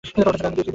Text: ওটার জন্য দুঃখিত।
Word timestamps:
ওটার 0.19 0.35
জন্য 0.37 0.51
দুঃখিত। 0.55 0.69